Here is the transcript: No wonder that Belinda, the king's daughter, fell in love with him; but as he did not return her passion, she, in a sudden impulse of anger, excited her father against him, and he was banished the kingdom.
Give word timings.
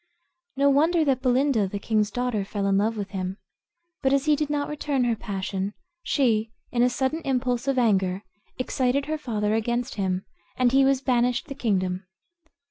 No 0.57 0.67
wonder 0.71 1.05
that 1.05 1.21
Belinda, 1.21 1.67
the 1.67 1.77
king's 1.77 2.09
daughter, 2.09 2.43
fell 2.43 2.65
in 2.65 2.75
love 2.79 2.97
with 2.97 3.11
him; 3.11 3.37
but 4.01 4.11
as 4.11 4.25
he 4.25 4.35
did 4.35 4.49
not 4.49 4.67
return 4.67 5.03
her 5.03 5.15
passion, 5.15 5.75
she, 6.01 6.49
in 6.71 6.81
a 6.81 6.89
sudden 6.89 7.21
impulse 7.23 7.67
of 7.67 7.77
anger, 7.77 8.23
excited 8.57 9.05
her 9.05 9.19
father 9.19 9.53
against 9.53 9.97
him, 10.01 10.25
and 10.57 10.71
he 10.71 10.83
was 10.83 11.01
banished 11.01 11.49
the 11.49 11.53
kingdom. 11.53 12.07